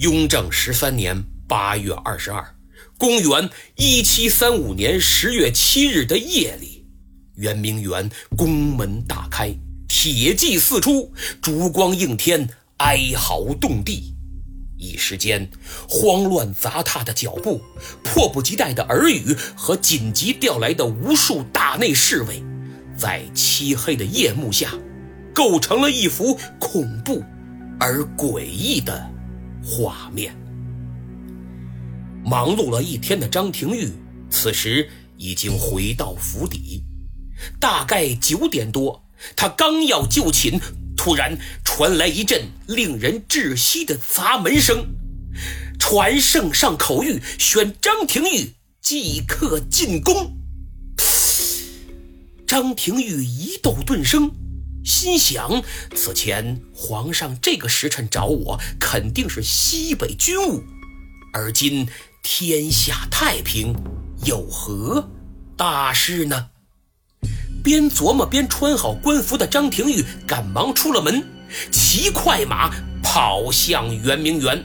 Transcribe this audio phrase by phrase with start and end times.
[0.00, 2.42] 雍正十三年八月二十二，
[2.96, 6.86] 公元一七三五年十月七日的夜里，
[7.34, 9.54] 圆明园宫门大开，
[9.88, 14.14] 铁骑四出，烛光映天，哀嚎动地。
[14.78, 15.46] 一时间，
[15.86, 17.60] 慌乱杂沓的脚步，
[18.02, 22.42] 迫不及待的耳语和紧急调来的无数大内侍卫，
[22.96, 24.70] 在漆黑的夜幕下，
[25.34, 27.22] 构成了一幅恐怖
[27.78, 29.06] 而诡异的
[29.62, 30.34] 画面。
[32.24, 33.90] 忙碌了一天的张廷玉，
[34.28, 36.82] 此时已经回到府邸，
[37.58, 39.02] 大概九点多，
[39.34, 40.60] 他刚要就寝。
[40.96, 41.34] 突然
[41.64, 44.84] 传来一阵令人窒息的砸门声，
[45.78, 50.36] 传圣上口谕，宣张廷玉即刻进宫。
[52.46, 54.30] 张廷玉一动顿生，
[54.84, 55.62] 心想：
[55.94, 60.62] 此前皇上这个时辰找我，肯定是西北军务，
[61.32, 61.86] 而今
[62.22, 63.74] 天下太平，
[64.24, 65.08] 有何
[65.56, 66.48] 大事呢？
[67.62, 71.22] 边琢磨边穿好官服的张廷玉赶忙出了门，
[71.70, 72.70] 骑快马
[73.02, 74.64] 跑向圆明园。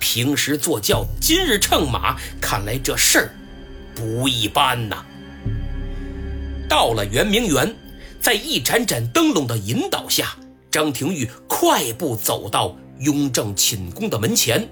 [0.00, 3.34] 平时坐轿，今日乘马，看来这事儿
[3.94, 5.04] 不一般呐。
[6.66, 7.74] 到了圆明园，
[8.24, 10.34] 在一盏盏灯笼的引导下，
[10.70, 14.66] 张廷玉快步走到雍正寝宫的门前。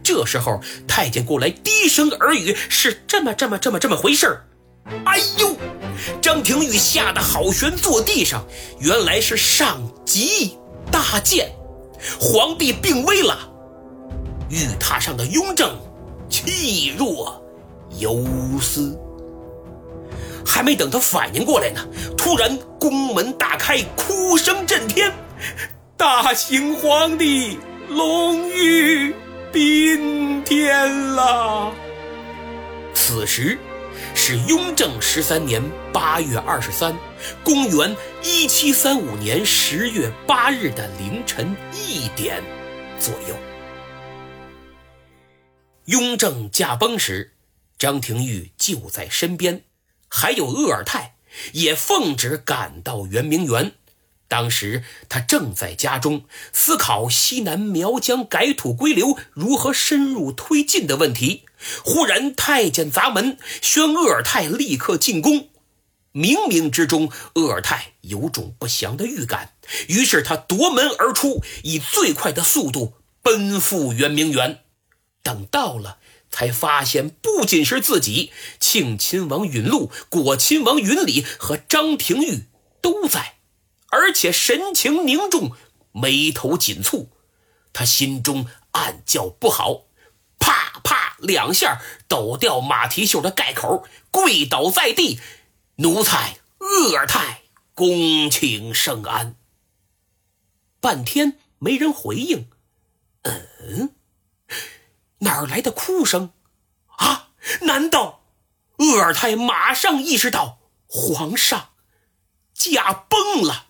[0.00, 4.38] 这时候，太监过来低声耳语：“是这么这么这么这么回事。”
[5.06, 5.56] 哎呦！
[6.22, 8.46] 张廷玉吓得好悬坐地上，
[8.78, 10.56] 原来是上级
[10.88, 11.50] 大见，
[12.20, 13.36] 皇帝病危了。
[14.50, 15.76] 玉榻上的雍正
[16.28, 17.44] 气若
[17.98, 18.24] 游
[18.62, 18.96] 丝，
[20.54, 21.84] 还没等他反应过来呢，
[22.16, 25.12] 突然宫门大开，哭声震天，
[25.96, 29.12] 大清皇帝龙玉
[29.52, 31.74] 宾天了。
[32.94, 33.58] 此时。
[34.16, 35.60] 是雍正十三年
[35.92, 36.96] 八月二十三，
[37.42, 42.40] 公元一七三五年十月八日的凌晨一点
[42.96, 43.34] 左右。
[45.86, 47.32] 雍正驾崩时，
[47.76, 49.64] 张廷玉就在身边，
[50.16, 51.16] 还有鄂尔泰
[51.54, 53.72] 也奉旨赶到圆明园。
[54.28, 61.46] 当时他正在家中思考西南苗疆改土归流如何深入推进的问题，
[61.84, 65.48] 忽然太监砸门，宣鄂尔泰立刻进宫。
[66.12, 69.54] 冥冥之中，鄂尔泰有种不祥的预感，
[69.88, 74.60] 于是他夺门而出，以最快的速度奔赴圆明园。
[75.24, 75.98] 等到了，
[76.34, 82.46] 才发现不仅是自己，庆亲王允禄、果亲王允礼和张廷玉
[82.80, 83.36] 都在。
[83.86, 85.52] 而且神情凝重，
[85.92, 87.06] 眉头紧蹙，
[87.72, 89.82] 他心中暗叫不好，
[90.40, 95.20] 啪啪两下抖掉马蹄袖的盖口，跪倒在地。
[95.76, 97.42] 奴才鄂尔泰
[97.74, 99.36] 恭请圣安。
[100.80, 102.48] 半天没人回应，
[103.22, 103.94] 嗯，
[105.24, 106.30] 哪儿来的哭声？
[106.96, 107.30] 啊，
[107.62, 108.20] 难道
[108.76, 111.70] 鄂尔泰马上意识到皇上
[112.52, 113.66] 驾崩了？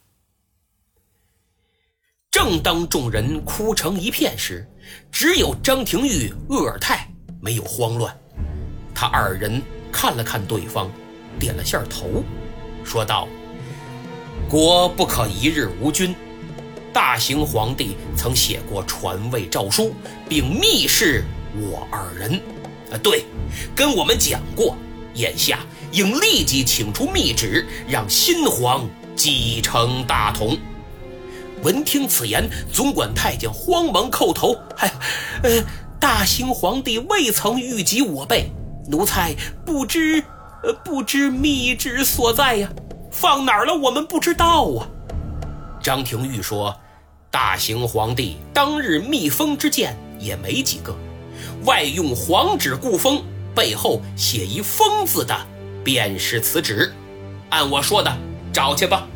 [2.29, 4.69] 正当众人哭成一片时，
[5.13, 7.09] 只有张廷玉、鄂尔泰
[7.41, 8.15] 没有慌乱。
[8.93, 10.91] 他二人看了看对方，
[11.39, 12.25] 点了下头，
[12.85, 13.29] 说道
[14.51, 16.15] ：“国不可一日无君。
[16.93, 19.95] 大行皇帝曾写过传位诏书，
[20.29, 21.25] 并密示
[21.61, 22.41] 我二人。
[22.93, 23.25] 啊，对，
[23.75, 24.77] 跟我们讲过，
[25.15, 25.61] 眼下
[25.93, 30.57] 应立即请出密旨，让新皇继承大统。”
[31.63, 34.93] 闻听此言，总管太监慌忙叩头：“哎，
[35.43, 35.65] 呃，
[35.99, 38.51] 大兴皇帝未曾谕及我辈，
[38.87, 39.35] 奴才
[39.65, 40.23] 不知，
[40.63, 42.71] 呃，不知密旨所在呀，
[43.11, 43.75] 放哪儿了？
[43.75, 44.87] 我们不知道啊。”
[45.83, 46.77] 张廷玉说
[47.31, 50.95] ：“大兴皇帝当日密封之件也没几个，
[51.65, 53.23] 外用黄纸固封，
[53.55, 55.35] 背后写一‘封’字的，
[55.83, 56.93] 便是此纸。
[57.51, 58.17] 按我说的，
[58.53, 59.07] 找去吧。”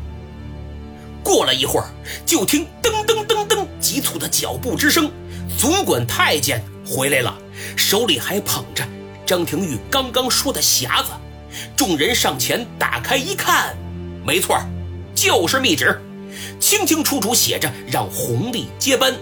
[1.23, 1.89] 过了一会儿，
[2.25, 5.11] 就听噔噔噔噔急促的脚步之声，
[5.57, 7.37] 总管太监回来了，
[7.75, 8.87] 手里还捧着
[9.25, 11.11] 张廷玉刚刚说的匣子。
[11.75, 13.75] 众人上前打开一看，
[14.23, 14.57] 没错，
[15.13, 15.99] 就是密旨，
[16.59, 19.13] 清清楚楚写着让弘历接班。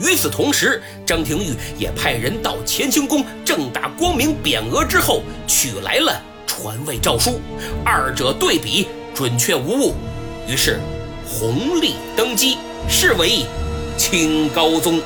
[0.00, 7.40] 与此同时，张廷玉也派人到乾清宫正大光明匾额之后取来了传位诏书，
[7.84, 9.94] 二者对比准确无误。
[10.48, 10.80] 于是。
[11.24, 12.58] 弘历登基，
[12.90, 13.46] 是为
[13.96, 15.00] 清高宗。